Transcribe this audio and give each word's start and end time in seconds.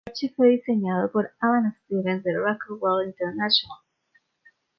El 0.03 0.13
parche 0.13 0.33
fue 0.35 0.47
diseñado 0.49 1.11
por 1.11 1.31
Allen 1.41 1.75
Stevens 1.85 2.23
de 2.23 2.35
Rockwell 2.35 3.07
International. 3.09 3.77